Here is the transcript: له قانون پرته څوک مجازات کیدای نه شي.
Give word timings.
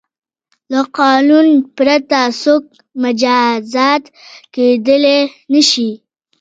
له 0.71 0.81
قانون 0.99 1.47
پرته 1.75 2.21
څوک 2.41 2.63
مجازات 3.03 4.03
کیدای 4.53 5.19
نه 5.53 5.61
شي. 5.69 5.89